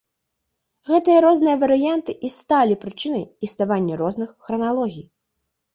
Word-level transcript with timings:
Гэтыя 0.89 1.19
розныя 1.25 1.59
варыянты 1.65 2.11
і 2.29 2.33
сталі 2.39 2.81
прычынай 2.87 3.25
існавання 3.51 3.93
розных 4.05 4.29
храналогіі. 4.49 5.07